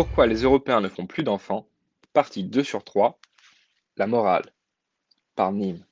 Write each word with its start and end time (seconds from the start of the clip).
Pourquoi 0.00 0.26
les 0.26 0.44
Européens 0.44 0.80
ne 0.80 0.88
font 0.88 1.06
plus 1.06 1.24
d'enfants? 1.24 1.68
Partie 2.14 2.42
2 2.42 2.64
sur 2.64 2.84
3. 2.84 3.20
La 3.98 4.06
morale. 4.06 4.50
Par 5.36 5.52
Nîmes. 5.52 5.84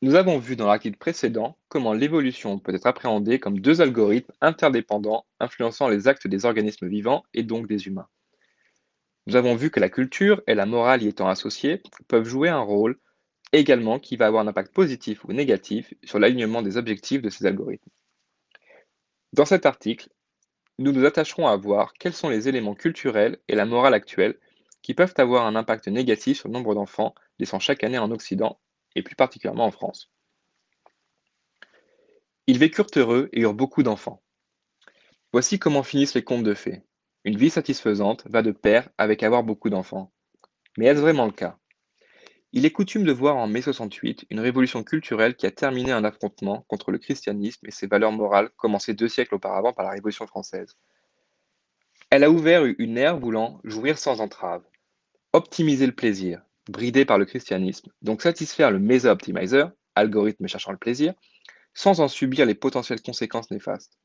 Nous 0.00 0.14
avons 0.14 0.38
vu 0.38 0.56
dans 0.56 0.68
l'article 0.68 0.96
précédent 0.96 1.58
comment 1.68 1.92
l'évolution 1.92 2.58
peut 2.58 2.74
être 2.74 2.86
appréhendée 2.86 3.38
comme 3.38 3.60
deux 3.60 3.82
algorithmes 3.82 4.32
interdépendants 4.40 5.26
influençant 5.38 5.86
les 5.90 6.08
actes 6.08 6.26
des 6.26 6.46
organismes 6.46 6.88
vivants 6.88 7.24
et 7.34 7.42
donc 7.42 7.66
des 7.66 7.88
humains. 7.88 8.08
Nous 9.26 9.36
avons 9.36 9.54
vu 9.54 9.70
que 9.70 9.78
la 9.78 9.90
culture 9.90 10.40
et 10.46 10.54
la 10.54 10.64
morale 10.64 11.02
y 11.02 11.08
étant 11.08 11.28
associées 11.28 11.82
peuvent 12.08 12.26
jouer 12.26 12.48
un 12.48 12.60
rôle 12.60 12.98
également 13.52 13.98
qui 13.98 14.16
va 14.16 14.28
avoir 14.28 14.42
un 14.42 14.48
impact 14.48 14.72
positif 14.72 15.26
ou 15.26 15.34
négatif 15.34 15.92
sur 16.04 16.18
l'alignement 16.18 16.62
des 16.62 16.78
objectifs 16.78 17.20
de 17.20 17.28
ces 17.28 17.44
algorithmes. 17.44 17.90
Dans 19.34 19.44
cet 19.44 19.66
article, 19.66 20.08
nous 20.78 20.92
nous 20.92 21.04
attacherons 21.04 21.48
à 21.48 21.56
voir 21.56 21.92
quels 21.94 22.14
sont 22.14 22.28
les 22.28 22.48
éléments 22.48 22.74
culturels 22.74 23.38
et 23.48 23.54
la 23.54 23.66
morale 23.66 23.94
actuelle 23.94 24.38
qui 24.82 24.94
peuvent 24.94 25.14
avoir 25.18 25.44
un 25.46 25.56
impact 25.56 25.88
négatif 25.88 26.38
sur 26.38 26.48
le 26.48 26.54
nombre 26.54 26.74
d'enfants 26.74 27.14
naissant 27.40 27.58
chaque 27.58 27.84
année 27.84 27.98
en 27.98 28.10
Occident, 28.10 28.60
et 28.94 29.02
plus 29.02 29.16
particulièrement 29.16 29.66
en 29.66 29.70
France. 29.70 30.10
Ils 32.46 32.58
vécurent 32.58 32.86
heureux 32.96 33.28
et 33.32 33.40
eurent 33.40 33.54
beaucoup 33.54 33.82
d'enfants. 33.82 34.22
Voici 35.32 35.58
comment 35.58 35.82
finissent 35.82 36.14
les 36.14 36.24
contes 36.24 36.44
de 36.44 36.54
fées. 36.54 36.82
Une 37.24 37.36
vie 37.36 37.50
satisfaisante 37.50 38.24
va 38.28 38.42
de 38.42 38.52
pair 38.52 38.88
avec 38.96 39.22
avoir 39.22 39.42
beaucoup 39.42 39.68
d'enfants. 39.68 40.12
Mais 40.78 40.86
est-ce 40.86 41.00
vraiment 41.00 41.26
le 41.26 41.32
cas? 41.32 41.58
Il 42.52 42.64
est 42.64 42.70
coutume 42.70 43.04
de 43.04 43.12
voir 43.12 43.36
en 43.36 43.46
mai 43.46 43.60
68 43.60 44.24
une 44.30 44.40
révolution 44.40 44.82
culturelle 44.82 45.36
qui 45.36 45.44
a 45.44 45.50
terminé 45.50 45.92
un 45.92 46.02
affrontement 46.02 46.64
contre 46.66 46.90
le 46.90 46.98
christianisme 46.98 47.66
et 47.66 47.70
ses 47.70 47.86
valeurs 47.86 48.12
morales 48.12 48.48
commencées 48.56 48.94
deux 48.94 49.08
siècles 49.08 49.34
auparavant 49.34 49.74
par 49.74 49.84
la 49.84 49.90
Révolution 49.90 50.26
française. 50.26 50.74
Elle 52.08 52.24
a 52.24 52.30
ouvert 52.30 52.64
une 52.64 52.96
ère 52.96 53.18
voulant 53.18 53.60
jouir 53.64 53.98
sans 53.98 54.22
entrave, 54.22 54.64
optimiser 55.34 55.84
le 55.84 55.94
plaisir, 55.94 56.40
bridé 56.70 57.04
par 57.04 57.18
le 57.18 57.26
christianisme, 57.26 57.92
donc 58.00 58.22
satisfaire 58.22 58.70
le 58.70 58.78
Mesa-Optimizer, 58.78 59.70
algorithme 59.94 60.48
cherchant 60.48 60.72
le 60.72 60.78
plaisir, 60.78 61.12
sans 61.74 62.00
en 62.00 62.08
subir 62.08 62.46
les 62.46 62.54
potentielles 62.54 63.02
conséquences 63.02 63.50
néfastes. 63.50 63.98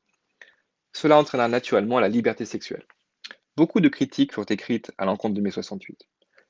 Cela 0.92 1.16
entraîna 1.18 1.48
naturellement 1.48 1.98
la 1.98 2.10
liberté 2.10 2.44
sexuelle. 2.44 2.86
Beaucoup 3.56 3.80
de 3.80 3.88
critiques 3.88 4.34
furent 4.34 4.44
écrites 4.50 4.92
à 4.98 5.06
l'encontre 5.06 5.34
de 5.34 5.40
mai 5.40 5.50
68. 5.50 6.06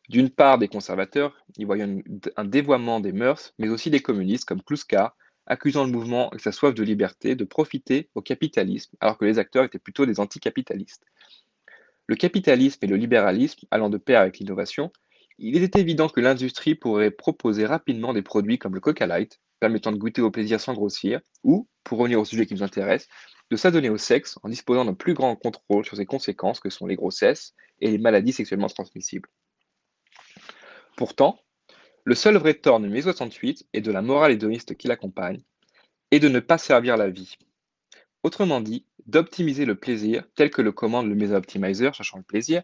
D'une 0.09 0.29
part, 0.31 0.59
des 0.59 0.69
conservateurs, 0.69 1.35
y 1.57 1.65
voyant 1.65 1.99
un 2.37 2.45
dévoiement 2.45 3.01
des 3.01 3.13
mœurs, 3.13 3.55
mais 3.59 3.69
aussi 3.69 3.91
des 3.91 4.01
communistes 4.01 4.45
comme 4.45 4.63
Kluska, 4.63 5.17
accusant 5.47 5.85
le 5.85 5.91
mouvement 5.91 6.29
avec 6.29 6.41
sa 6.41 6.53
soif 6.53 6.75
de 6.75 6.83
liberté 6.83 7.35
de 7.37 7.45
profiter 7.45 8.11
au 8.15 8.21
capitalisme, 8.21 8.97
alors 9.01 9.17
que 9.17 9.25
les 9.25 9.39
acteurs 9.39 9.65
étaient 9.65 9.79
plutôt 9.79 10.05
des 10.07 10.21
anticapitalistes. 10.21 11.05
Le 12.07 12.17
capitalisme 12.17 12.81
et 12.83 12.87
le 12.87 12.97
libéralisme 12.97 13.67
allant 13.71 13.89
de 13.89 13.97
pair 13.97 14.21
avec 14.21 14.39
l'innovation, 14.39 14.93
il 15.39 15.63
était 15.63 15.81
évident 15.81 16.09
que 16.09 16.21
l'industrie 16.21 16.75
pourrait 16.75 17.11
proposer 17.11 17.67
rapidement 17.67 18.13
des 18.13 18.23
produits 18.23 18.59
comme 18.59 18.75
le 18.75 18.81
Coca 18.81 19.07
Light, 19.07 19.41
permettant 19.59 19.91
de 19.91 19.97
goûter 19.97 20.21
au 20.21 20.31
plaisir 20.31 20.61
sans 20.61 20.75
grossir, 20.75 21.21
ou, 21.43 21.67
pour 21.83 21.99
revenir 21.99 22.21
au 22.21 22.25
sujet 22.27 22.47
qui 22.47 22.55
nous 22.55 22.63
intéresse, 22.63 23.09
de 23.51 23.57
s'adonner 23.57 23.89
au 23.89 23.97
sexe 23.99 24.39
en 24.43 24.51
disposant 24.51 24.85
d'un 24.85 24.95
plus 24.95 25.15
grand 25.15 25.35
contrôle 25.35 25.85
sur 25.85 25.97
ses 25.97 26.07
conséquences 26.07 26.61
que 26.61 26.71
sont 26.71 26.87
les 26.87 26.97
grossesses 26.97 27.55
et 27.81 27.91
les 27.91 27.99
maladies 27.99 28.33
sexuellement 28.33 28.69
transmissibles. 28.69 29.29
Pourtant, 30.97 31.41
le 32.05 32.15
seul 32.15 32.37
vrai 32.37 32.55
tort 32.55 32.79
de 32.79 32.87
mai 32.87 33.03
68 33.03 33.67
et 33.73 33.81
de 33.81 33.91
la 33.91 34.03
morale 34.03 34.33
hédoniste 34.33 34.77
qui 34.77 34.87
l'accompagne 34.87 35.43
est 36.11 36.21
de 36.21 36.29
ne 36.29 36.39
pas 36.39 36.59
servir 36.59 36.97
la 36.97 37.11
vie. 37.11 37.37
Autrement 38.23 38.61
dit, 38.61 38.87
d'optimiser 39.07 39.65
le 39.65 39.75
plaisir 39.75 40.25
tel 40.37 40.51
que 40.51 40.63
le 40.63 40.71
commande 40.71 41.09
le 41.09 41.15
Mesa 41.15 41.37
Optimizer 41.37 41.93
cherchant 41.95 42.19
le 42.19 42.23
plaisir, 42.23 42.63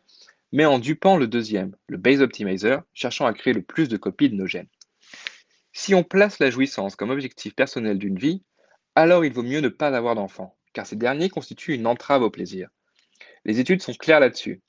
mais 0.52 0.64
en 0.64 0.78
dupant 0.78 1.16
le 1.16 1.26
deuxième, 1.26 1.74
le 1.88 1.96
Base 1.96 2.22
Optimizer, 2.22 2.82
cherchant 2.92 3.26
à 3.26 3.32
créer 3.32 3.52
le 3.52 3.62
plus 3.62 3.88
de 3.88 3.96
copies 3.96 4.30
de 4.30 4.36
nos 4.36 4.46
gènes. 4.46 4.68
Si 5.72 5.94
on 5.94 6.04
place 6.04 6.38
la 6.38 6.50
jouissance 6.50 6.96
comme 6.96 7.10
objectif 7.10 7.54
personnel 7.54 7.98
d'une 7.98 8.18
vie, 8.18 8.42
alors 8.94 9.24
il 9.24 9.32
vaut 9.32 9.42
mieux 9.42 9.60
ne 9.60 9.68
pas 9.68 9.96
avoir 9.96 10.14
d'enfants, 10.14 10.56
car 10.72 10.86
ces 10.86 10.96
derniers 10.96 11.28
constituent 11.28 11.74
une 11.74 11.86
entrave 11.86 12.22
au 12.22 12.30
plaisir. 12.30 12.68
Les 13.44 13.60
études 13.60 13.82
sont 13.82 13.94
claires 13.94 14.20
là-dessus. 14.20 14.62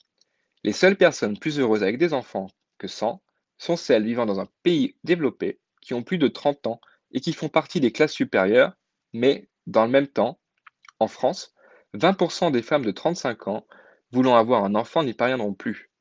Les 0.64 0.74
seules 0.74 0.98
personnes 0.98 1.38
plus 1.38 1.60
heureuses 1.60 1.84
avec 1.84 1.98
des 1.98 2.14
enfants 2.14 2.48
que 2.78 2.88
sans 2.88 3.22
sont 3.62 3.76
celles 3.76 4.04
vivant 4.04 4.26
dans 4.26 4.40
un 4.40 4.48
pays 4.64 4.96
développé, 5.04 5.60
qui 5.82 5.94
ont 5.94 6.04
plus 6.04 6.18
de 6.18 6.28
30 6.28 6.66
ans 6.66 6.82
et 7.12 7.22
qui 7.22 7.32
font 7.32 7.48
partie 7.48 7.80
des 7.80 7.92
classes 7.92 8.14
supérieures, 8.14 8.74
mais 9.14 9.50
dans 9.68 9.86
le 9.86 9.92
même 9.92 10.08
temps, 10.08 10.40
en 11.00 11.08
France, 11.08 11.54
20% 11.94 12.52
des 12.52 12.64
femmes 12.64 12.86
de 12.86 12.92
35 12.92 13.48
ans 13.48 13.68
voulant 14.12 14.36
avoir 14.36 14.64
un 14.64 14.74
enfant 14.74 15.04
n'y 15.04 15.14
parviendront 15.14 15.54
plus. 15.54 15.92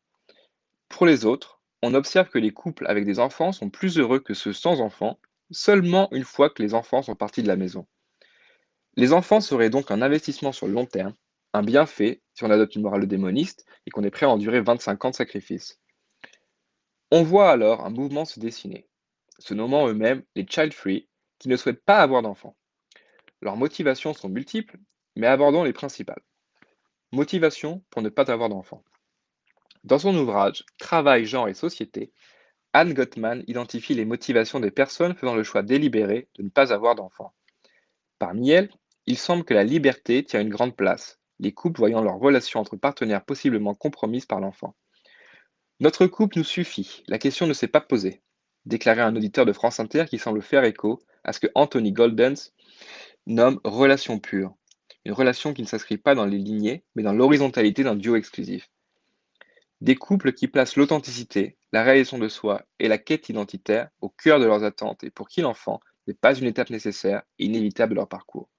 Pour 0.88 1.04
les 1.04 1.26
autres, 1.26 1.60
on 1.82 1.94
observe 1.94 2.30
que 2.30 2.38
les 2.38 2.50
couples 2.50 2.86
avec 2.86 3.04
des 3.04 3.18
enfants 3.18 3.52
sont 3.52 3.68
plus 3.68 3.98
heureux 3.98 4.20
que 4.20 4.34
ceux 4.34 4.54
sans 4.54 4.80
enfants, 4.80 5.18
seulement 5.50 6.08
une 6.12 6.24
fois 6.24 6.48
que 6.48 6.62
les 6.62 6.72
enfants 6.74 7.02
sont 7.02 7.14
partis 7.14 7.42
de 7.42 7.48
la 7.48 7.56
maison. 7.56 7.86
Les 8.96 9.12
enfants 9.12 9.40
seraient 9.40 9.70
donc 9.70 9.90
un 9.90 10.00
investissement 10.00 10.52
sur 10.52 10.66
le 10.66 10.72
long 10.72 10.86
terme, 10.86 11.14
un 11.52 11.62
bienfait 11.62 12.22
si 12.32 12.44
on 12.44 12.50
adopte 12.50 12.74
une 12.74 12.82
morale 12.82 13.06
démoniste 13.06 13.66
et 13.86 13.90
qu'on 13.90 14.04
est 14.04 14.10
prêt 14.10 14.26
à 14.26 14.30
endurer 14.30 14.60
25 14.60 15.04
ans 15.04 15.10
de 15.10 15.14
sacrifice. 15.14 15.78
On 17.12 17.24
voit 17.24 17.50
alors 17.50 17.84
un 17.84 17.90
mouvement 17.90 18.24
se 18.24 18.38
dessiner, 18.38 18.86
se 19.40 19.52
nommant 19.52 19.88
eux-mêmes 19.88 20.22
les 20.36 20.46
child 20.48 20.72
free, 20.72 21.08
qui 21.40 21.48
ne 21.48 21.56
souhaitent 21.56 21.84
pas 21.84 21.98
avoir 21.98 22.22
d'enfants. 22.22 22.56
Leurs 23.42 23.56
motivations 23.56 24.14
sont 24.14 24.28
multiples, 24.28 24.78
mais 25.16 25.26
abordons 25.26 25.64
les 25.64 25.72
principales. 25.72 26.22
Motivation 27.10 27.82
pour 27.90 28.02
ne 28.02 28.10
pas 28.10 28.30
avoir 28.30 28.48
d'enfants. 28.48 28.84
Dans 29.82 29.98
son 29.98 30.16
ouvrage 30.16 30.64
Travail, 30.78 31.24
genre 31.24 31.48
et 31.48 31.54
société, 31.54 32.12
Anne 32.72 32.94
Gottman 32.94 33.42
identifie 33.48 33.94
les 33.94 34.04
motivations 34.04 34.60
des 34.60 34.70
personnes 34.70 35.16
faisant 35.16 35.34
le 35.34 35.42
choix 35.42 35.62
délibéré 35.62 36.28
de 36.36 36.44
ne 36.44 36.48
pas 36.48 36.72
avoir 36.72 36.94
d'enfants. 36.94 37.34
Parmi 38.20 38.50
elles, 38.50 38.70
il 39.06 39.18
semble 39.18 39.42
que 39.42 39.54
la 39.54 39.64
liberté 39.64 40.22
tient 40.22 40.40
une 40.40 40.48
grande 40.48 40.76
place, 40.76 41.18
les 41.40 41.52
couples 41.52 41.80
voyant 41.80 42.02
leur 42.02 42.20
relation 42.20 42.60
entre 42.60 42.76
partenaires 42.76 43.24
possiblement 43.24 43.74
compromise 43.74 44.26
par 44.26 44.38
l'enfant. 44.38 44.76
Notre 45.80 46.06
couple 46.06 46.36
nous 46.36 46.44
suffit, 46.44 47.02
la 47.08 47.18
question 47.18 47.46
ne 47.46 47.54
s'est 47.54 47.66
pas 47.66 47.80
posée, 47.80 48.20
déclarait 48.66 49.00
un 49.00 49.16
auditeur 49.16 49.46
de 49.46 49.52
France 49.54 49.80
Inter 49.80 50.04
qui 50.06 50.18
semble 50.18 50.42
faire 50.42 50.64
écho 50.64 51.02
à 51.24 51.32
ce 51.32 51.40
que 51.40 51.46
Anthony 51.54 51.92
Goldens 51.92 52.52
nomme 53.26 53.60
relation 53.64 54.18
pure, 54.18 54.54
une 55.06 55.12
relation 55.12 55.54
qui 55.54 55.62
ne 55.62 55.66
s'inscrit 55.66 55.96
pas 55.96 56.14
dans 56.14 56.26
les 56.26 56.36
lignées, 56.36 56.84
mais 56.94 57.02
dans 57.02 57.14
l'horizontalité 57.14 57.82
d'un 57.82 57.96
duo 57.96 58.16
exclusif. 58.16 58.68
Des 59.80 59.94
couples 59.94 60.34
qui 60.34 60.48
placent 60.48 60.76
l'authenticité, 60.76 61.56
la 61.72 61.82
réalisation 61.82 62.18
de 62.18 62.28
soi 62.28 62.66
et 62.78 62.86
la 62.86 62.98
quête 62.98 63.30
identitaire 63.30 63.88
au 64.02 64.10
cœur 64.10 64.38
de 64.38 64.44
leurs 64.44 64.64
attentes 64.64 65.02
et 65.02 65.10
pour 65.10 65.28
qui 65.28 65.40
l'enfant 65.40 65.80
n'est 66.06 66.12
pas 66.12 66.34
une 66.34 66.46
étape 66.46 66.68
nécessaire 66.68 67.22
et 67.38 67.46
inévitable 67.46 67.94
de 67.94 68.00
leur 68.00 68.08
parcours. 68.08 68.50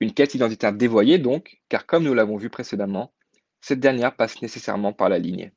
Une 0.00 0.12
quête 0.12 0.34
identitaire 0.34 0.74
dévoyée 0.74 1.16
donc, 1.16 1.58
car 1.70 1.86
comme 1.86 2.04
nous 2.04 2.12
l'avons 2.12 2.36
vu 2.36 2.50
précédemment, 2.50 3.14
cette 3.62 3.80
dernière 3.80 4.14
passe 4.14 4.42
nécessairement 4.42 4.92
par 4.92 5.08
la 5.08 5.18
lignée. 5.18 5.52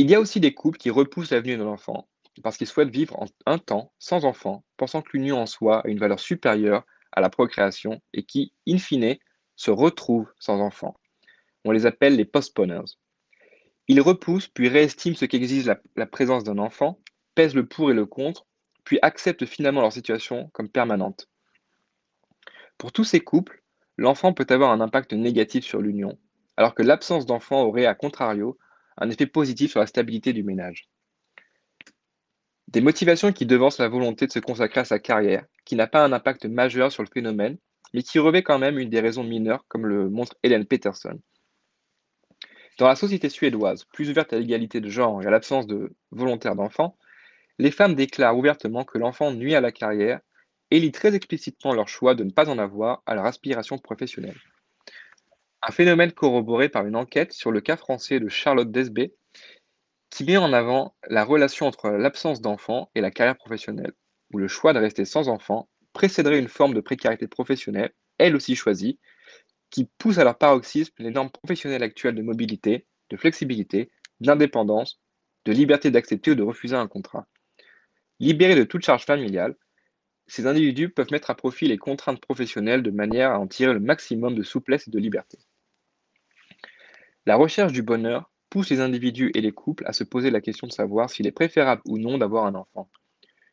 Il 0.00 0.10
y 0.10 0.14
a 0.14 0.20
aussi 0.20 0.40
des 0.40 0.54
couples 0.54 0.78
qui 0.78 0.88
repoussent 0.88 1.30
l'avenue 1.30 1.58
de 1.58 1.62
l'enfant 1.62 2.08
parce 2.42 2.56
qu'ils 2.56 2.66
souhaitent 2.66 2.88
vivre 2.88 3.22
un 3.44 3.58
temps 3.58 3.92
sans 3.98 4.24
enfant, 4.24 4.64
pensant 4.78 5.02
que 5.02 5.10
l'union 5.12 5.36
en 5.36 5.44
soi 5.44 5.80
a 5.80 5.88
une 5.88 5.98
valeur 5.98 6.18
supérieure 6.18 6.86
à 7.12 7.20
la 7.20 7.28
procréation 7.28 8.00
et 8.14 8.22
qui, 8.22 8.54
in 8.66 8.78
fine, 8.78 9.18
se 9.56 9.70
retrouvent 9.70 10.32
sans 10.38 10.58
enfants. 10.58 10.98
On 11.66 11.70
les 11.70 11.84
appelle 11.84 12.16
les 12.16 12.24
postponers. 12.24 12.96
Ils 13.88 14.00
repoussent 14.00 14.48
puis 14.48 14.68
réestiment 14.68 15.16
ce 15.16 15.26
qu'exige 15.26 15.66
la, 15.66 15.78
la 15.96 16.06
présence 16.06 16.44
d'un 16.44 16.56
enfant, 16.56 16.98
pèsent 17.34 17.54
le 17.54 17.66
pour 17.66 17.90
et 17.90 17.94
le 17.94 18.06
contre, 18.06 18.46
puis 18.84 18.98
acceptent 19.02 19.44
finalement 19.44 19.82
leur 19.82 19.92
situation 19.92 20.48
comme 20.54 20.70
permanente. 20.70 21.28
Pour 22.78 22.92
tous 22.92 23.04
ces 23.04 23.20
couples, 23.20 23.62
l'enfant 23.98 24.32
peut 24.32 24.46
avoir 24.48 24.70
un 24.70 24.80
impact 24.80 25.12
négatif 25.12 25.66
sur 25.66 25.82
l'union, 25.82 26.18
alors 26.56 26.74
que 26.74 26.82
l'absence 26.82 27.26
d'enfant 27.26 27.64
aurait, 27.64 27.84
à 27.84 27.94
contrario, 27.94 28.56
un 29.00 29.10
effet 29.10 29.26
positif 29.26 29.72
sur 29.72 29.80
la 29.80 29.86
stabilité 29.86 30.32
du 30.32 30.44
ménage. 30.44 30.88
Des 32.68 32.80
motivations 32.80 33.32
qui 33.32 33.46
devancent 33.46 33.78
la 33.78 33.88
volonté 33.88 34.26
de 34.26 34.32
se 34.32 34.38
consacrer 34.38 34.80
à 34.80 34.84
sa 34.84 34.98
carrière, 34.98 35.44
qui 35.64 35.74
n'a 35.74 35.88
pas 35.88 36.04
un 36.04 36.12
impact 36.12 36.44
majeur 36.46 36.92
sur 36.92 37.02
le 37.02 37.08
phénomène, 37.12 37.58
mais 37.92 38.02
qui 38.02 38.18
revêt 38.18 38.42
quand 38.42 38.58
même 38.58 38.78
une 38.78 38.90
des 38.90 39.00
raisons 39.00 39.24
mineures, 39.24 39.64
comme 39.66 39.86
le 39.86 40.08
montre 40.08 40.36
Hélène 40.42 40.66
Peterson. 40.66 41.18
Dans 42.78 42.86
la 42.86 42.94
société 42.94 43.28
suédoise, 43.28 43.84
plus 43.92 44.08
ouverte 44.08 44.32
à 44.32 44.38
l'égalité 44.38 44.80
de 44.80 44.88
genre 44.88 45.22
et 45.22 45.26
à 45.26 45.30
l'absence 45.30 45.66
de 45.66 45.92
volontaires 46.12 46.54
d'enfants, 46.54 46.96
les 47.58 47.70
femmes 47.70 47.94
déclarent 47.94 48.38
ouvertement 48.38 48.84
que 48.84 48.98
l'enfant 48.98 49.32
nuit 49.32 49.54
à 49.54 49.60
la 49.60 49.72
carrière 49.72 50.20
et 50.70 50.78
lient 50.78 50.92
très 50.92 51.14
explicitement 51.14 51.74
leur 51.74 51.88
choix 51.88 52.14
de 52.14 52.24
ne 52.24 52.30
pas 52.30 52.48
en 52.48 52.58
avoir 52.58 53.02
à 53.04 53.14
leur 53.14 53.26
aspiration 53.26 53.76
professionnelle. 53.76 54.38
Un 55.62 55.72
phénomène 55.72 56.12
corroboré 56.12 56.70
par 56.70 56.86
une 56.86 56.96
enquête 56.96 57.34
sur 57.34 57.50
le 57.50 57.60
cas 57.60 57.76
français 57.76 58.18
de 58.18 58.28
Charlotte 58.28 58.70
Desbé, 58.70 59.14
qui 60.08 60.24
met 60.24 60.38
en 60.38 60.54
avant 60.54 60.96
la 61.06 61.22
relation 61.22 61.66
entre 61.66 61.90
l'absence 61.90 62.40
d'enfants 62.40 62.90
et 62.94 63.02
la 63.02 63.10
carrière 63.10 63.36
professionnelle, 63.36 63.92
où 64.32 64.38
le 64.38 64.48
choix 64.48 64.72
de 64.72 64.78
rester 64.78 65.04
sans 65.04 65.28
enfant 65.28 65.68
précéderait 65.92 66.38
une 66.38 66.48
forme 66.48 66.72
de 66.72 66.80
précarité 66.80 67.28
professionnelle, 67.28 67.92
elle 68.16 68.36
aussi 68.36 68.56
choisie, 68.56 68.98
qui 69.68 69.88
poussent 69.98 70.18
à 70.18 70.24
leur 70.24 70.38
paroxysme 70.38 70.94
les 70.98 71.10
normes 71.10 71.30
professionnelles 71.30 71.82
actuelles 71.82 72.14
de 72.14 72.22
mobilité, 72.22 72.86
de 73.10 73.16
flexibilité, 73.18 73.90
d'indépendance, 74.20 74.98
de 75.44 75.52
liberté 75.52 75.90
d'accepter 75.90 76.30
ou 76.30 76.36
de 76.36 76.42
refuser 76.42 76.76
un 76.76 76.88
contrat. 76.88 77.26
Libérés 78.18 78.56
de 78.56 78.64
toute 78.64 78.84
charge 78.84 79.04
familiale, 79.04 79.56
ces 80.26 80.46
individus 80.46 80.88
peuvent 80.88 81.12
mettre 81.12 81.30
à 81.30 81.34
profit 81.34 81.66
les 81.66 81.78
contraintes 81.78 82.20
professionnelles 82.20 82.82
de 82.82 82.90
manière 82.90 83.32
à 83.32 83.38
en 83.38 83.46
tirer 83.46 83.74
le 83.74 83.80
maximum 83.80 84.34
de 84.34 84.42
souplesse 84.42 84.88
et 84.88 84.90
de 84.90 84.98
liberté. 84.98 85.38
La 87.26 87.36
recherche 87.36 87.72
du 87.72 87.82
bonheur 87.82 88.30
pousse 88.48 88.70
les 88.70 88.80
individus 88.80 89.30
et 89.34 89.40
les 89.40 89.52
couples 89.52 89.84
à 89.86 89.92
se 89.92 90.04
poser 90.04 90.30
la 90.30 90.40
question 90.40 90.66
de 90.66 90.72
savoir 90.72 91.10
s'il 91.10 91.26
est 91.26 91.32
préférable 91.32 91.82
ou 91.86 91.98
non 91.98 92.18
d'avoir 92.18 92.46
un 92.46 92.54
enfant. 92.54 92.90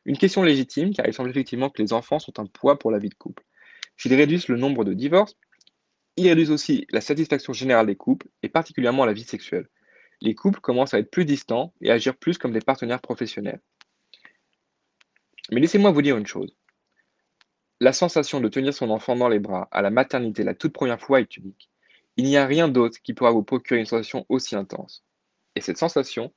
Une 0.05 0.17
question 0.17 0.41
légitime 0.41 0.93
car 0.93 1.05
il 1.05 1.13
semble 1.13 1.29
effectivement 1.29 1.69
que 1.69 1.81
les 1.81 1.93
enfants 1.93 2.19
sont 2.19 2.39
un 2.39 2.45
poids 2.45 2.79
pour 2.79 2.91
la 2.91 2.97
vie 2.97 3.09
de 3.09 3.15
couple. 3.15 3.43
S'ils 3.97 4.13
réduisent 4.13 4.47
le 4.47 4.57
nombre 4.57 4.85
de 4.85 4.93
divorces, 4.93 5.35
ils 6.15 6.29
réduisent 6.29 6.51
aussi 6.51 6.87
la 6.91 7.01
satisfaction 7.01 7.53
générale 7.53 7.87
des 7.87 7.95
couples 7.95 8.27
et 8.41 8.49
particulièrement 8.49 9.05
la 9.05 9.13
vie 9.13 9.23
sexuelle. 9.23 9.67
Les 10.21 10.33
couples 10.33 10.61
commencent 10.61 10.93
à 10.93 10.99
être 10.99 11.11
plus 11.11 11.25
distants 11.25 11.73
et 11.81 11.91
à 11.91 11.95
agir 11.95 12.15
plus 12.15 12.37
comme 12.37 12.53
des 12.53 12.61
partenaires 12.61 13.01
professionnels. 13.01 13.61
Mais 15.51 15.59
laissez-moi 15.59 15.91
vous 15.91 16.01
dire 16.01 16.17
une 16.17 16.25
chose. 16.25 16.55
La 17.79 17.93
sensation 17.93 18.39
de 18.39 18.47
tenir 18.47 18.73
son 18.73 18.89
enfant 18.89 19.15
dans 19.15 19.29
les 19.29 19.39
bras 19.39 19.67
à 19.71 19.81
la 19.81 19.91
maternité 19.91 20.43
la 20.43 20.55
toute 20.55 20.73
première 20.73 20.99
fois 20.99 21.19
est 21.19 21.37
unique. 21.37 21.69
Il 22.17 22.25
n'y 22.25 22.37
a 22.37 22.47
rien 22.47 22.67
d'autre 22.67 22.99
qui 23.01 23.13
pourra 23.13 23.31
vous 23.31 23.43
procurer 23.43 23.79
une 23.79 23.85
sensation 23.85 24.25
aussi 24.27 24.55
intense. 24.55 25.03
Et 25.55 25.61
cette 25.61 25.77
sensation, 25.77 26.33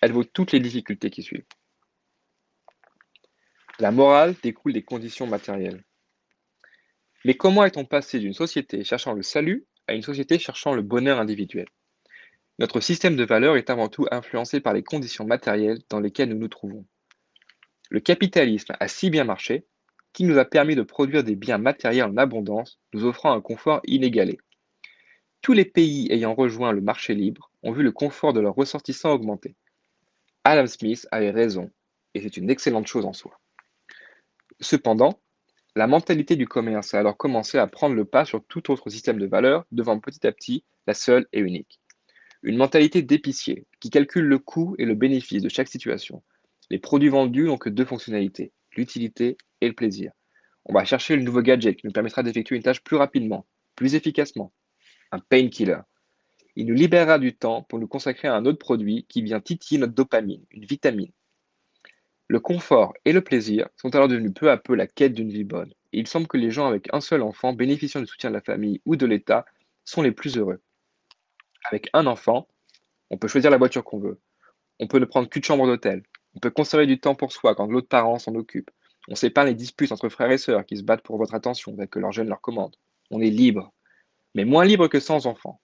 elle 0.00 0.12
vaut 0.12 0.24
toutes 0.24 0.52
les 0.52 0.60
difficultés 0.60 1.10
qui 1.10 1.22
suivent. 1.22 1.46
La 3.78 3.90
morale 3.90 4.34
découle 4.42 4.74
des 4.74 4.82
conditions 4.82 5.26
matérielles. 5.26 5.82
Mais 7.24 7.34
comment 7.34 7.64
est-on 7.64 7.84
passé 7.84 8.18
d'une 8.18 8.34
société 8.34 8.84
cherchant 8.84 9.14
le 9.14 9.22
salut 9.22 9.66
à 9.86 9.94
une 9.94 10.02
société 10.02 10.38
cherchant 10.38 10.74
le 10.74 10.82
bonheur 10.82 11.18
individuel? 11.18 11.66
Notre 12.58 12.80
système 12.80 13.16
de 13.16 13.24
valeurs 13.24 13.56
est 13.56 13.70
avant 13.70 13.88
tout 13.88 14.06
influencé 14.10 14.60
par 14.60 14.74
les 14.74 14.82
conditions 14.82 15.24
matérielles 15.24 15.80
dans 15.88 16.00
lesquelles 16.00 16.28
nous 16.28 16.38
nous 16.38 16.48
trouvons. 16.48 16.84
Le 17.90 18.00
capitalisme 18.00 18.74
a 18.78 18.88
si 18.88 19.08
bien 19.08 19.24
marché 19.24 19.66
qu'il 20.12 20.26
nous 20.26 20.38
a 20.38 20.44
permis 20.44 20.76
de 20.76 20.82
produire 20.82 21.24
des 21.24 21.36
biens 21.36 21.58
matériels 21.58 22.04
en 22.04 22.16
abondance, 22.18 22.78
nous 22.92 23.04
offrant 23.04 23.32
un 23.32 23.40
confort 23.40 23.80
inégalé. 23.84 24.38
Tous 25.42 25.52
les 25.52 25.64
pays 25.64 26.06
ayant 26.12 26.34
rejoint 26.34 26.70
le 26.70 26.80
marché 26.80 27.14
libre 27.14 27.50
ont 27.64 27.72
vu 27.72 27.82
le 27.82 27.90
confort 27.90 28.32
de 28.32 28.38
leurs 28.38 28.54
ressortissants 28.54 29.10
augmenter. 29.10 29.56
Adam 30.44 30.68
Smith 30.68 31.08
avait 31.10 31.32
raison, 31.32 31.68
et 32.14 32.22
c'est 32.22 32.36
une 32.36 32.48
excellente 32.48 32.86
chose 32.86 33.04
en 33.04 33.12
soi. 33.12 33.40
Cependant, 34.60 35.20
la 35.74 35.88
mentalité 35.88 36.36
du 36.36 36.46
commerce 36.46 36.94
a 36.94 37.00
alors 37.00 37.16
commencé 37.16 37.58
à 37.58 37.66
prendre 37.66 37.96
le 37.96 38.04
pas 38.04 38.24
sur 38.24 38.44
tout 38.44 38.70
autre 38.70 38.88
système 38.88 39.18
de 39.18 39.26
valeurs, 39.26 39.66
devenant 39.72 39.98
petit 39.98 40.24
à 40.28 40.30
petit 40.30 40.62
la 40.86 40.94
seule 40.94 41.26
et 41.32 41.40
unique. 41.40 41.80
Une 42.44 42.56
mentalité 42.56 43.02
d'épicier, 43.02 43.66
qui 43.80 43.90
calcule 43.90 44.26
le 44.26 44.38
coût 44.38 44.76
et 44.78 44.84
le 44.84 44.94
bénéfice 44.94 45.42
de 45.42 45.48
chaque 45.48 45.68
situation. 45.68 46.22
Les 46.70 46.78
produits 46.78 47.08
vendus 47.08 47.46
n'ont 47.46 47.58
que 47.58 47.68
deux 47.68 47.84
fonctionnalités, 47.84 48.52
l'utilité 48.76 49.36
et 49.60 49.66
le 49.66 49.74
plaisir. 49.74 50.12
On 50.66 50.72
va 50.72 50.84
chercher 50.84 51.16
le 51.16 51.22
nouveau 51.22 51.42
gadget 51.42 51.76
qui 51.76 51.86
nous 51.88 51.92
permettra 51.92 52.22
d'effectuer 52.22 52.54
une 52.54 52.62
tâche 52.62 52.84
plus 52.84 52.96
rapidement, 52.96 53.44
plus 53.74 53.96
efficacement. 53.96 54.52
Un 55.12 55.18
painkiller. 55.18 55.80
Il 56.56 56.66
nous 56.66 56.74
libérera 56.74 57.18
du 57.18 57.36
temps 57.36 57.62
pour 57.62 57.78
nous 57.78 57.86
consacrer 57.86 58.28
à 58.28 58.34
un 58.34 58.46
autre 58.46 58.58
produit 58.58 59.04
qui 59.08 59.20
vient 59.20 59.40
titiller 59.40 59.78
notre 59.78 59.92
dopamine, 59.92 60.44
une 60.50 60.64
vitamine. 60.64 61.12
Le 62.28 62.40
confort 62.40 62.94
et 63.04 63.12
le 63.12 63.20
plaisir 63.20 63.68
sont 63.76 63.94
alors 63.94 64.08
devenus 64.08 64.32
peu 64.34 64.50
à 64.50 64.56
peu 64.56 64.74
la 64.74 64.86
quête 64.86 65.12
d'une 65.12 65.30
vie 65.30 65.44
bonne, 65.44 65.70
et 65.92 65.98
il 65.98 66.06
semble 66.06 66.26
que 66.26 66.38
les 66.38 66.50
gens 66.50 66.66
avec 66.66 66.88
un 66.94 67.02
seul 67.02 67.20
enfant 67.20 67.52
bénéficiant 67.52 68.00
du 68.00 68.06
soutien 68.06 68.30
de 68.30 68.34
la 68.34 68.40
famille 68.40 68.80
ou 68.86 68.96
de 68.96 69.04
l'État 69.04 69.44
sont 69.84 70.00
les 70.00 70.12
plus 70.12 70.38
heureux. 70.38 70.62
Avec 71.70 71.90
un 71.92 72.06
enfant, 72.06 72.48
on 73.10 73.18
peut 73.18 73.28
choisir 73.28 73.50
la 73.50 73.58
voiture 73.58 73.84
qu'on 73.84 73.98
veut, 73.98 74.18
on 74.80 74.86
peut 74.86 74.98
ne 74.98 75.04
prendre 75.04 75.28
qu'une 75.28 75.44
chambre 75.44 75.66
d'hôtel, 75.66 76.04
on 76.34 76.40
peut 76.40 76.50
conserver 76.50 76.86
du 76.86 76.98
temps 76.98 77.14
pour 77.14 77.32
soi 77.32 77.54
quand 77.54 77.66
l'autre 77.66 77.88
parent 77.88 78.18
s'en 78.18 78.34
occupe, 78.34 78.70
on 79.08 79.14
sépare 79.14 79.44
les 79.44 79.54
disputes 79.54 79.92
entre 79.92 80.08
frères 80.08 80.30
et 80.30 80.38
sœurs 80.38 80.64
qui 80.64 80.78
se 80.78 80.82
battent 80.82 81.02
pour 81.02 81.18
votre 81.18 81.34
attention 81.34 81.72
dès 81.72 81.86
que 81.86 81.98
leur 81.98 82.12
jeune 82.12 82.28
leur 82.28 82.40
commande. 82.40 82.76
On 83.10 83.20
est 83.20 83.28
libre, 83.28 83.74
mais 84.34 84.44
moins 84.44 84.64
libre 84.64 84.88
que 84.88 85.00
sans 85.00 85.26
enfant. 85.26 85.60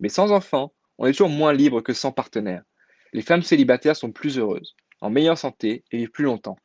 Mais 0.00 0.08
sans 0.08 0.32
enfant, 0.32 0.72
on 0.98 1.06
est 1.06 1.12
toujours 1.12 1.28
moins 1.28 1.52
libre 1.52 1.80
que 1.80 1.92
sans 1.92 2.12
partenaire. 2.12 2.62
Les 3.12 3.22
femmes 3.22 3.42
célibataires 3.42 3.96
sont 3.96 4.12
plus 4.12 4.38
heureuses 4.38 4.74
en 5.00 5.10
meilleure 5.10 5.36
santé 5.36 5.84
et 5.90 5.98
vivent 5.98 6.10
plus 6.10 6.24
longtemps. 6.24 6.56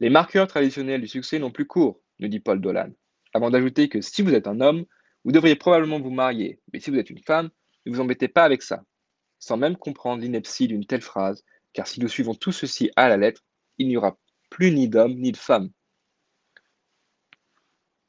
Les 0.00 0.10
marqueurs 0.10 0.48
traditionnels 0.48 1.00
du 1.00 1.08
succès 1.08 1.38
n'ont 1.38 1.52
plus 1.52 1.66
cours, 1.66 2.00
nous 2.18 2.28
dit 2.28 2.40
Paul 2.40 2.60
Dolan, 2.60 2.90
avant 3.32 3.50
d'ajouter 3.50 3.88
que 3.88 4.00
si 4.00 4.22
vous 4.22 4.34
êtes 4.34 4.48
un 4.48 4.60
homme, 4.60 4.84
vous 5.24 5.32
devriez 5.32 5.54
probablement 5.54 6.00
vous 6.00 6.10
marier, 6.10 6.60
mais 6.72 6.80
si 6.80 6.90
vous 6.90 6.98
êtes 6.98 7.10
une 7.10 7.22
femme, 7.22 7.50
ne 7.86 7.92
vous 7.92 8.00
embêtez 8.00 8.28
pas 8.28 8.44
avec 8.44 8.62
ça, 8.62 8.82
sans 9.38 9.56
même 9.56 9.76
comprendre 9.76 10.22
l'ineptie 10.22 10.66
d'une 10.66 10.86
telle 10.86 11.02
phrase, 11.02 11.44
car 11.72 11.86
si 11.86 12.00
nous 12.00 12.08
suivons 12.08 12.34
tout 12.34 12.52
ceci 12.52 12.90
à 12.96 13.08
la 13.08 13.16
lettre, 13.16 13.44
il 13.78 13.86
n'y 13.88 13.96
aura 13.96 14.18
plus 14.50 14.72
ni 14.72 14.88
d'hommes 14.88 15.14
ni 15.14 15.30
de 15.30 15.36
femmes. 15.36 15.70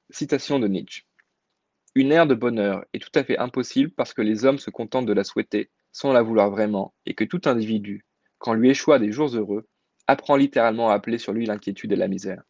Citation 0.09 0.59
de 0.59 0.67
Nietzsche. 0.67 1.03
Une 1.93 2.11
ère 2.11 2.25
de 2.25 2.35
bonheur 2.35 2.85
est 2.93 2.99
tout 2.99 3.19
à 3.19 3.23
fait 3.23 3.37
impossible 3.37 3.91
parce 3.91 4.13
que 4.13 4.21
les 4.21 4.45
hommes 4.45 4.59
se 4.59 4.69
contentent 4.69 5.05
de 5.05 5.13
la 5.13 5.25
souhaiter 5.25 5.69
sans 5.91 6.13
la 6.13 6.21
vouloir 6.21 6.49
vraiment 6.49 6.93
et 7.05 7.13
que 7.13 7.25
tout 7.25 7.41
individu, 7.45 8.05
quand 8.37 8.53
lui 8.53 8.69
échoit 8.69 8.97
des 8.97 9.11
jours 9.11 9.35
heureux, 9.35 9.67
apprend 10.07 10.37
littéralement 10.37 10.89
à 10.89 10.93
appeler 10.93 11.17
sur 11.17 11.33
lui 11.33 11.45
l'inquiétude 11.45 11.91
et 11.91 11.97
la 11.97 12.07
misère. 12.07 12.43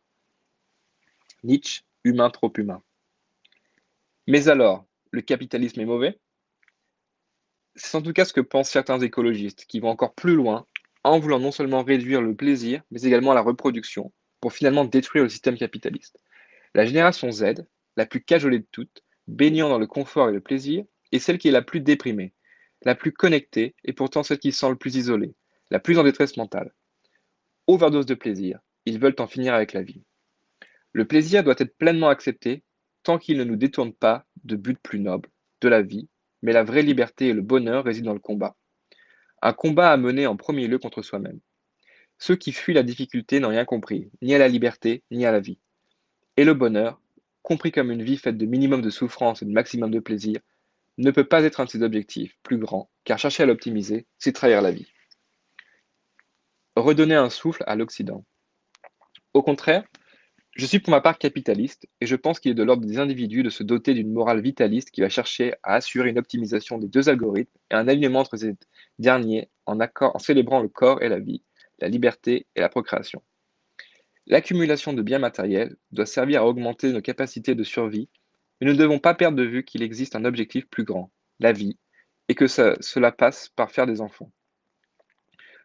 Nietzsche, 1.43 1.81
humain 2.03 2.29
trop 2.29 2.53
humain. 2.55 2.83
Mais 4.27 4.47
alors, 4.47 4.85
le 5.09 5.21
capitalisme 5.21 5.81
est 5.81 5.85
mauvais? 5.85 6.19
C'est 7.75 7.97
en 7.97 8.01
tout 8.01 8.13
cas 8.13 8.25
ce 8.25 8.33
que 8.33 8.41
pensent 8.41 8.69
certains 8.69 8.99
écologistes, 8.99 9.65
qui 9.65 9.79
vont 9.79 9.89
encore 9.89 10.13
plus 10.13 10.35
loin, 10.35 10.67
en 11.03 11.19
voulant 11.19 11.39
non 11.39 11.51
seulement 11.51 11.83
réduire 11.83 12.21
le 12.21 12.35
plaisir, 12.35 12.83
mais 12.91 13.01
également 13.01 13.33
la 13.33 13.41
reproduction, 13.41 14.11
pour 14.39 14.53
finalement 14.53 14.85
détruire 14.85 15.23
le 15.23 15.29
système 15.29 15.57
capitaliste. 15.57 16.19
La 16.75 16.85
génération 16.85 17.31
Z, 17.31 17.65
la 17.97 18.05
plus 18.05 18.23
cajolée 18.23 18.59
de 18.59 18.67
toutes, 18.71 19.03
baignant 19.27 19.69
dans 19.69 19.79
le 19.79 19.87
confort 19.87 20.29
et 20.29 20.33
le 20.33 20.41
plaisir, 20.41 20.85
est 21.11 21.19
celle 21.19 21.37
qui 21.37 21.47
est 21.47 21.51
la 21.51 21.61
plus 21.61 21.81
déprimée, 21.81 22.33
la 22.83 22.95
plus 22.95 23.11
connectée 23.11 23.75
et 23.83 23.93
pourtant 23.93 24.23
celle 24.23 24.39
qui 24.39 24.51
se 24.51 24.59
sent 24.59 24.69
le 24.69 24.75
plus 24.75 24.95
isolée, 24.95 25.35
la 25.69 25.79
plus 25.79 25.97
en 25.99 26.03
détresse 26.03 26.37
mentale. 26.37 26.73
Overdose 27.67 28.05
de 28.05 28.15
plaisir, 28.15 28.59
ils 28.85 28.99
veulent 28.99 29.15
en 29.19 29.27
finir 29.27 29.53
avec 29.53 29.73
la 29.73 29.83
vie. 29.83 30.03
Le 30.93 31.05
plaisir 31.05 31.43
doit 31.43 31.55
être 31.57 31.77
pleinement 31.77 32.09
accepté 32.09 32.63
tant 33.03 33.17
qu'il 33.17 33.37
ne 33.37 33.43
nous 33.43 33.55
détourne 33.55 33.93
pas 33.93 34.25
de 34.43 34.55
buts 34.55 34.77
plus 34.81 34.99
nobles, 34.99 35.29
de 35.61 35.69
la 35.69 35.81
vie, 35.81 36.09
mais 36.41 36.53
la 36.53 36.63
vraie 36.63 36.81
liberté 36.81 37.27
et 37.27 37.33
le 37.33 37.41
bonheur 37.41 37.83
résident 37.83 38.11
dans 38.11 38.15
le 38.15 38.19
combat. 38.19 38.55
Un 39.41 39.53
combat 39.53 39.91
à 39.91 39.97
mener 39.97 40.27
en 40.27 40.35
premier 40.35 40.67
lieu 40.67 40.77
contre 40.77 41.01
soi-même. 41.01 41.39
Ceux 42.19 42.35
qui 42.35 42.51
fuient 42.51 42.75
la 42.75 42.83
difficulté 42.83 43.39
n'ont 43.39 43.49
rien 43.49 43.65
compris, 43.65 44.11
ni 44.21 44.35
à 44.35 44.37
la 44.37 44.47
liberté, 44.47 45.03
ni 45.09 45.25
à 45.25 45.31
la 45.31 45.39
vie. 45.39 45.59
Et 46.37 46.45
le 46.45 46.53
bonheur, 46.53 47.00
compris 47.41 47.71
comme 47.71 47.91
une 47.91 48.03
vie 48.03 48.17
faite 48.17 48.37
de 48.37 48.45
minimum 48.45 48.81
de 48.81 48.89
souffrance 48.89 49.41
et 49.41 49.45
de 49.45 49.51
maximum 49.51 49.91
de 49.91 49.99
plaisir, 49.99 50.39
ne 50.97 51.11
peut 51.11 51.27
pas 51.27 51.43
être 51.43 51.59
un 51.59 51.65
de 51.65 51.69
ses 51.69 51.83
objectifs 51.83 52.37
plus 52.43 52.57
grands, 52.57 52.89
car 53.03 53.17
chercher 53.17 53.43
à 53.43 53.45
l'optimiser, 53.45 54.05
c'est 54.19 54.33
trahir 54.33 54.61
la 54.61 54.71
vie 54.71 54.91
redonner 56.75 57.15
un 57.15 57.29
souffle 57.29 57.63
à 57.67 57.75
l'Occident. 57.75 58.23
Au 59.33 59.41
contraire, 59.41 59.83
je 60.55 60.65
suis 60.65 60.79
pour 60.79 60.91
ma 60.91 61.01
part 61.01 61.17
capitaliste 61.17 61.87
et 62.01 62.05
je 62.05 62.15
pense 62.15 62.39
qu'il 62.39 62.51
est 62.51 62.55
de 62.55 62.63
l'ordre 62.63 62.85
des 62.85 62.99
individus 62.99 63.43
de 63.43 63.49
se 63.49 63.63
doter 63.63 63.93
d'une 63.93 64.11
morale 64.11 64.41
vitaliste 64.41 64.91
qui 64.91 65.01
va 65.01 65.09
chercher 65.09 65.53
à 65.63 65.75
assurer 65.75 66.09
une 66.09 66.19
optimisation 66.19 66.77
des 66.77 66.87
deux 66.87 67.07
algorithmes 67.07 67.57
et 67.69 67.75
un 67.75 67.87
alignement 67.87 68.19
entre 68.19 68.35
ces 68.35 68.55
derniers 68.99 69.49
en, 69.65 69.77
célébrant 70.19 70.61
le 70.61 70.67
corps 70.67 71.01
et 71.01 71.07
la 71.07 71.19
vie, 71.19 71.43
la 71.79 71.87
liberté 71.87 72.47
et 72.55 72.59
la 72.59 72.67
procréation. 72.67 73.21
L'accumulation 74.27 74.93
de 74.93 75.01
biens 75.01 75.19
matériels 75.19 75.75
doit 75.91 76.05
servir 76.05 76.41
à 76.41 76.47
augmenter 76.47 76.91
nos 76.91 77.01
capacités 77.01 77.55
de 77.55 77.63
survie, 77.63 78.09
mais 78.59 78.67
nous 78.67 78.73
ne 78.73 78.77
devons 78.77 78.99
pas 78.99 79.15
perdre 79.15 79.37
de 79.37 79.43
vue 79.43 79.63
qu'il 79.63 79.81
existe 79.81 80.15
un 80.15 80.25
objectif 80.25 80.67
plus 80.67 80.83
grand, 80.83 81.11
la 81.39 81.51
vie, 81.51 81.77
et 82.27 82.35
que 82.35 82.47
cela 82.47 83.11
passe 83.11 83.49
par 83.49 83.71
faire 83.71 83.87
des 83.87 83.99
enfants. 83.99 84.31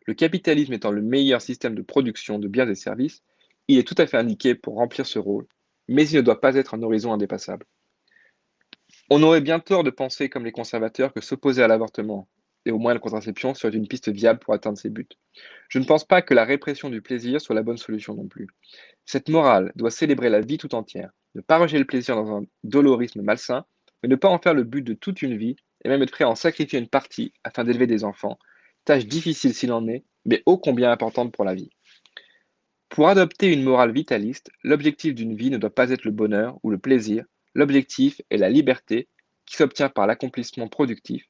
Le 0.07 0.15
capitalisme 0.15 0.73
étant 0.73 0.91
le 0.91 1.03
meilleur 1.03 1.43
système 1.43 1.75
de 1.75 1.83
production 1.83 2.39
de 2.39 2.49
biens 2.49 2.69
et 2.69 2.75
services, 2.75 3.23
il 3.69 3.79
est 3.79 3.87
tout 3.87 3.97
à 3.99 4.07
fait 4.07 4.17
indiqué 4.17 4.55
pour 4.55 4.77
remplir 4.77 5.07
ce 5.07 5.19
rôle, 5.19 5.47
mais 5.89 6.09
il 6.09 6.17
ne 6.17 6.23
doit 6.23 6.41
pas 6.41 6.55
être 6.55 6.75
un 6.75 6.83
horizon 6.83 7.13
indépassable. 7.13 7.67
On 9.11 9.23
aurait 9.23 9.41
bien 9.41 9.61
tort 9.61 9.85
de 9.85 9.91
penser, 9.91 10.29
comme 10.29 10.45
les 10.45 10.53
conservateurs, 10.53 11.13
que 11.13 11.21
s'opposer 11.21 11.63
à 11.63 11.69
l'avortement, 11.69 12.29
et 12.67 12.73
au 12.73 12.79
moins 12.79 12.93
la 12.93 13.01
contraception, 13.01 13.55
serait 13.55 13.75
une 13.75 13.89
piste 13.89 14.11
viable 14.11 14.41
pour 14.41 14.53
atteindre 14.53 14.77
ces 14.77 14.91
buts. 14.91 15.09
Je 15.69 15.79
ne 15.79 15.85
pense 15.85 16.05
pas 16.05 16.21
que 16.21 16.35
la 16.35 16.45
répression 16.45 16.91
du 16.91 17.01
plaisir 17.01 17.41
soit 17.41 17.55
la 17.55 17.63
bonne 17.63 17.77
solution 17.77 18.15
non 18.15 18.27
plus. 18.27 18.49
Cette 19.05 19.29
morale 19.29 19.73
doit 19.77 19.91
célébrer 19.91 20.29
la 20.29 20.41
vie 20.41 20.59
tout 20.59 20.75
entière, 20.75 21.11
ne 21.37 21.41
pas 21.41 21.59
rejeter 21.59 21.79
le 21.79 21.85
plaisir 21.85 22.17
dans 22.17 22.37
un 22.37 22.43
dolorisme 22.65 23.23
malsain, 23.23 23.65
mais 24.03 24.09
ne 24.09 24.17
pas 24.17 24.29
en 24.29 24.39
faire 24.39 24.53
le 24.53 24.65
but 24.65 24.83
de 24.83 24.95
toute 24.95 25.23
une 25.23 25.37
vie, 25.37 25.57
et 25.85 25.89
même 25.89 26.03
être 26.03 26.11
prêt 26.11 26.25
à 26.25 26.29
en 26.29 26.35
sacrifier 26.35 26.79
une 26.79 26.89
partie 26.89 27.33
afin 27.45 27.63
d'élever 27.63 27.87
des 27.87 28.03
enfants, 28.03 28.39
tâche 28.85 29.07
difficile 29.07 29.55
s'il 29.55 29.73
en 29.73 29.87
est, 29.87 30.05
mais 30.25 30.43
ô 30.45 30.59
combien 30.59 30.91
importante 30.91 31.33
pour 31.33 31.45
la 31.45 31.55
vie. 31.55 31.71
Pour 32.89 33.09
adopter 33.09 33.53
une 33.53 33.63
morale 33.63 33.93
vitaliste, 33.93 34.51
l'objectif 34.65 35.15
d'une 35.15 35.37
vie 35.37 35.51
ne 35.51 35.59
doit 35.59 35.75
pas 35.75 35.91
être 35.91 36.05
le 36.05 36.11
bonheur 36.11 36.59
ou 36.65 36.71
le 36.71 36.79
plaisir, 36.79 37.25
l'objectif 37.55 38.21
est 38.31 38.39
la 38.39 38.49
liberté 38.49 39.09
qui 39.45 39.57
s'obtient 39.57 39.89
par 39.89 40.07
l'accomplissement 40.07 40.69
productif, 40.69 41.25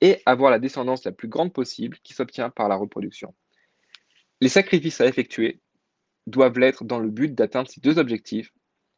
et 0.00 0.22
avoir 0.26 0.50
la 0.50 0.58
descendance 0.58 1.04
la 1.04 1.12
plus 1.12 1.28
grande 1.28 1.52
possible, 1.52 1.98
qui 2.02 2.14
s'obtient 2.14 2.50
par 2.50 2.68
la 2.68 2.76
reproduction. 2.76 3.34
Les 4.40 4.48
sacrifices 4.48 5.00
à 5.00 5.06
effectuer 5.06 5.60
doivent 6.26 6.58
l'être 6.58 6.84
dans 6.84 6.98
le 6.98 7.10
but 7.10 7.34
d'atteindre 7.34 7.68
ces 7.68 7.80
deux 7.80 7.98
objectifs, 7.98 8.52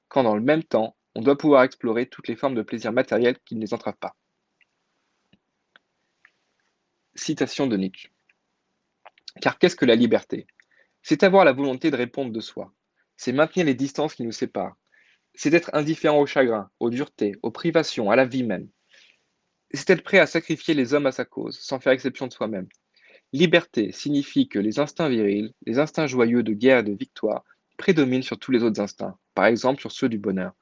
quand 0.08 0.22
dans 0.22 0.34
le 0.34 0.42
même 0.42 0.64
temps, 0.64 0.96
on 1.14 1.22
doit 1.22 1.38
pouvoir 1.38 1.62
explorer 1.62 2.06
toutes 2.06 2.28
les 2.28 2.36
formes 2.36 2.54
de 2.54 2.62
plaisir 2.62 2.92
matériel 2.92 3.38
qui 3.44 3.56
ne 3.56 3.60
les 3.60 3.72
entravent 3.72 3.96
pas. 3.96 4.16
Citation 7.14 7.66
de 7.66 7.76
Nietzsche. 7.76 8.10
Car 9.40 9.58
qu'est-ce 9.58 9.76
que 9.76 9.84
la 9.84 9.94
liberté? 9.94 10.46
C'est 11.02 11.22
avoir 11.22 11.44
la 11.44 11.52
volonté 11.52 11.90
de 11.90 11.96
répondre 11.96 12.32
de 12.32 12.40
soi. 12.40 12.72
C'est 13.16 13.32
maintenir 13.32 13.66
les 13.66 13.74
distances 13.74 14.14
qui 14.14 14.24
nous 14.24 14.32
séparent. 14.32 14.76
C'est 15.34 15.54
être 15.54 15.70
indifférent 15.72 16.20
au 16.20 16.26
chagrin, 16.26 16.70
aux 16.80 16.90
duretés, 16.90 17.36
aux 17.42 17.50
privations, 17.50 18.10
à 18.10 18.16
la 18.16 18.26
vie 18.26 18.42
même. 18.42 18.68
C'est 19.72 19.90
être 19.90 20.02
prêt 20.02 20.18
à 20.18 20.26
sacrifier 20.26 20.74
les 20.74 20.94
hommes 20.94 21.06
à 21.06 21.12
sa 21.12 21.24
cause, 21.24 21.58
sans 21.60 21.78
faire 21.78 21.92
exception 21.92 22.26
de 22.26 22.32
soi-même? 22.32 22.66
Liberté 23.32 23.92
signifie 23.92 24.48
que 24.48 24.58
les 24.58 24.80
instincts 24.80 25.08
virils, 25.08 25.54
les 25.64 25.78
instincts 25.78 26.08
joyeux 26.08 26.42
de 26.42 26.52
guerre 26.52 26.80
et 26.80 26.82
de 26.82 26.92
victoire, 26.92 27.44
prédominent 27.76 28.24
sur 28.24 28.38
tous 28.38 28.50
les 28.50 28.64
autres 28.64 28.80
instincts, 28.80 29.16
par 29.34 29.46
exemple 29.46 29.80
sur 29.80 29.92
ceux 29.92 30.08
du 30.08 30.18
bonheur. 30.18 30.52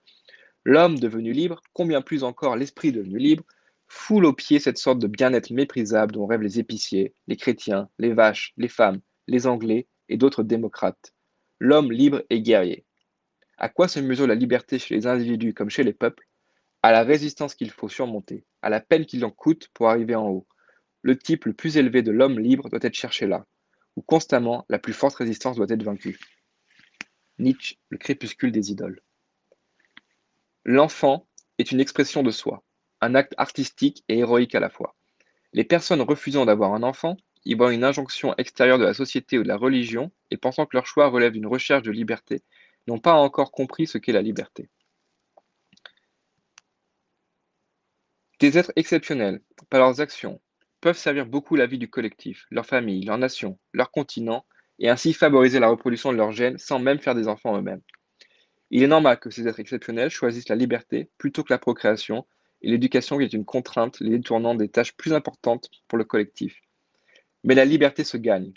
L'homme 0.64 0.98
devenu 0.98 1.32
libre, 1.32 1.62
combien 1.72 2.02
plus 2.02 2.22
encore 2.22 2.56
l'esprit 2.56 2.92
devenu 2.92 3.16
libre, 3.16 3.44
foule 3.86 4.26
aux 4.26 4.34
pieds 4.34 4.60
cette 4.60 4.76
sorte 4.76 4.98
de 4.98 5.06
bien-être 5.06 5.50
méprisable 5.50 6.12
dont 6.12 6.26
rêvent 6.26 6.42
les 6.42 6.58
épiciers, 6.58 7.14
les 7.26 7.36
chrétiens, 7.36 7.88
les 7.98 8.12
vaches, 8.12 8.52
les 8.58 8.68
femmes, 8.68 9.00
les 9.26 9.46
anglais 9.46 9.86
et 10.10 10.18
d'autres 10.18 10.42
démocrates. 10.42 11.14
L'homme 11.58 11.90
libre 11.90 12.22
et 12.28 12.42
guerrier. 12.42 12.84
À 13.56 13.70
quoi 13.70 13.88
se 13.88 14.00
mesure 14.00 14.26
la 14.26 14.34
liberté 14.34 14.78
chez 14.78 14.94
les 14.94 15.06
individus 15.06 15.54
comme 15.54 15.70
chez 15.70 15.82
les 15.82 15.94
peuples? 15.94 16.28
À 16.82 16.92
la 16.92 17.02
résistance 17.02 17.54
qu'il 17.54 17.70
faut 17.70 17.88
surmonter, 17.88 18.44
à 18.62 18.70
la 18.70 18.80
peine 18.80 19.06
qu'il 19.06 19.24
en 19.24 19.30
coûte 19.30 19.68
pour 19.74 19.88
arriver 19.88 20.14
en 20.14 20.28
haut. 20.28 20.46
Le 21.02 21.16
type 21.16 21.44
le 21.44 21.52
plus 21.52 21.76
élevé 21.76 22.02
de 22.02 22.10
l'homme 22.10 22.38
libre 22.38 22.68
doit 22.68 22.80
être 22.82 22.94
cherché 22.94 23.26
là, 23.26 23.46
où 23.96 24.02
constamment 24.02 24.64
la 24.68 24.78
plus 24.78 24.92
forte 24.92 25.16
résistance 25.16 25.56
doit 25.56 25.66
être 25.68 25.82
vaincue. 25.82 26.18
Nietzsche, 27.38 27.76
le 27.88 27.98
crépuscule 27.98 28.52
des 28.52 28.72
idoles. 28.72 29.00
L'enfant 30.64 31.26
est 31.58 31.70
une 31.70 31.80
expression 31.80 32.22
de 32.22 32.30
soi, 32.30 32.62
un 33.00 33.14
acte 33.14 33.34
artistique 33.38 34.04
et 34.08 34.18
héroïque 34.18 34.54
à 34.54 34.60
la 34.60 34.70
fois. 34.70 34.96
Les 35.52 35.64
personnes 35.64 36.02
refusant 36.02 36.46
d'avoir 36.46 36.74
un 36.74 36.82
enfant 36.82 37.16
y 37.44 37.54
voient 37.54 37.72
une 37.72 37.84
injonction 37.84 38.34
extérieure 38.36 38.78
de 38.78 38.84
la 38.84 38.94
société 38.94 39.38
ou 39.38 39.42
de 39.42 39.48
la 39.48 39.56
religion 39.56 40.10
et 40.30 40.36
pensant 40.36 40.66
que 40.66 40.76
leur 40.76 40.86
choix 40.86 41.08
relève 41.08 41.32
d'une 41.32 41.46
recherche 41.46 41.82
de 41.82 41.90
liberté, 41.90 42.42
n'ont 42.86 42.98
pas 42.98 43.14
encore 43.14 43.52
compris 43.52 43.86
ce 43.86 43.98
qu'est 43.98 44.12
la 44.12 44.22
liberté. 44.22 44.68
Des 48.38 48.56
êtres 48.56 48.72
exceptionnels, 48.76 49.40
par 49.68 49.80
leurs 49.80 50.00
actions, 50.00 50.40
peuvent 50.80 50.96
servir 50.96 51.26
beaucoup 51.26 51.56
la 51.56 51.66
vie 51.66 51.78
du 51.78 51.90
collectif, 51.90 52.46
leur 52.52 52.66
famille, 52.66 53.04
leur 53.04 53.18
nation, 53.18 53.58
leur 53.72 53.90
continent, 53.90 54.46
et 54.78 54.88
ainsi 54.88 55.12
favoriser 55.12 55.58
la 55.58 55.68
reproduction 55.68 56.12
de 56.12 56.16
leurs 56.16 56.30
gènes 56.30 56.56
sans 56.56 56.78
même 56.78 57.00
faire 57.00 57.16
des 57.16 57.26
enfants 57.26 57.58
eux-mêmes. 57.58 57.82
Il 58.70 58.84
est 58.84 58.88
normal 58.88 59.18
que 59.18 59.30
ces 59.30 59.48
êtres 59.48 59.58
exceptionnels 59.58 60.10
choisissent 60.10 60.48
la 60.48 60.54
liberté 60.54 61.10
plutôt 61.18 61.42
que 61.42 61.52
la 61.52 61.58
procréation, 61.58 62.26
et 62.62 62.70
l'éducation 62.70 63.18
qui 63.18 63.24
est 63.24 63.32
une 63.32 63.44
contrainte 63.44 63.98
les 63.98 64.10
détournant 64.10 64.54
des 64.54 64.68
tâches 64.68 64.96
plus 64.96 65.14
importantes 65.14 65.68
pour 65.88 65.98
le 65.98 66.04
collectif. 66.04 66.60
Mais 67.42 67.56
la 67.56 67.64
liberté 67.64 68.04
se 68.04 68.16
gagne. 68.16 68.52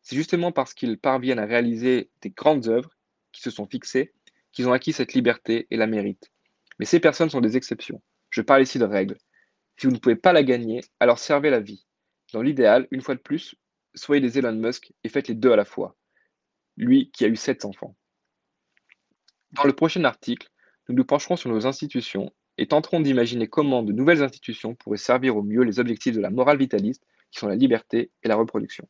C'est 0.00 0.16
justement 0.16 0.50
parce 0.50 0.72
qu'ils 0.72 0.98
parviennent 0.98 1.38
à 1.38 1.44
réaliser 1.44 2.08
des 2.22 2.30
grandes 2.30 2.68
œuvres 2.68 2.96
qui 3.32 3.42
se 3.42 3.50
sont 3.50 3.66
fixées 3.66 4.14
qu'ils 4.52 4.66
ont 4.66 4.72
acquis 4.72 4.94
cette 4.94 5.12
liberté 5.12 5.66
et 5.70 5.76
la 5.76 5.86
méritent. 5.86 6.32
Mais 6.78 6.86
ces 6.86 7.00
personnes 7.00 7.30
sont 7.30 7.42
des 7.42 7.58
exceptions. 7.58 8.00
Je 8.30 8.42
parle 8.42 8.62
ici 8.62 8.78
de 8.78 8.84
règles. 8.84 9.18
Si 9.76 9.86
vous 9.86 9.92
ne 9.92 9.98
pouvez 9.98 10.16
pas 10.16 10.32
la 10.32 10.42
gagner, 10.42 10.80
alors 11.00 11.18
servez 11.18 11.50
la 11.50 11.60
vie. 11.60 11.86
Dans 12.32 12.42
l'idéal, 12.42 12.86
une 12.90 13.00
fois 13.00 13.14
de 13.14 13.20
plus, 13.20 13.56
soyez 13.94 14.20
des 14.20 14.38
Elon 14.38 14.54
Musk 14.54 14.92
et 15.04 15.08
faites 15.08 15.28
les 15.28 15.34
deux 15.34 15.52
à 15.52 15.56
la 15.56 15.64
fois. 15.64 15.96
Lui 16.76 17.10
qui 17.10 17.24
a 17.24 17.28
eu 17.28 17.36
sept 17.36 17.64
enfants. 17.64 17.96
Dans 19.52 19.64
le 19.64 19.72
prochain 19.72 20.04
article, 20.04 20.48
nous 20.88 20.94
nous 20.94 21.04
pencherons 21.04 21.36
sur 21.36 21.50
nos 21.50 21.66
institutions 21.66 22.32
et 22.56 22.66
tenterons 22.66 23.00
d'imaginer 23.00 23.48
comment 23.48 23.82
de 23.82 23.92
nouvelles 23.92 24.22
institutions 24.22 24.74
pourraient 24.74 24.96
servir 24.96 25.36
au 25.36 25.42
mieux 25.42 25.62
les 25.62 25.80
objectifs 25.80 26.14
de 26.14 26.20
la 26.20 26.30
morale 26.30 26.58
vitaliste, 26.58 27.04
qui 27.30 27.40
sont 27.40 27.48
la 27.48 27.56
liberté 27.56 28.10
et 28.22 28.28
la 28.28 28.36
reproduction. 28.36 28.88